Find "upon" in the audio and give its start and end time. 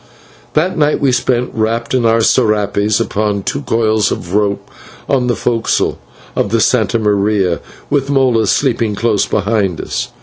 2.99-3.43